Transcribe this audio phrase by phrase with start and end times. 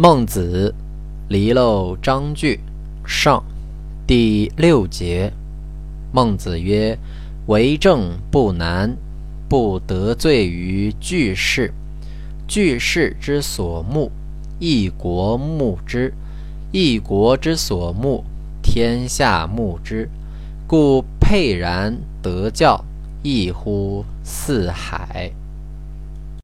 [0.00, 0.72] 孟子，
[1.28, 2.60] 离娄章句
[3.04, 3.42] 上，
[4.06, 5.32] 第六节。
[6.12, 6.96] 孟子曰
[7.48, 8.96] ：“为政不难，
[9.48, 11.74] 不得罪于巨士。
[12.46, 14.12] 巨士之所慕，
[14.60, 16.12] 一国慕之；
[16.70, 18.22] 一国之所慕，
[18.62, 20.08] 天下慕之。
[20.68, 22.84] 故沛然得教，
[23.24, 25.32] 异乎四海。”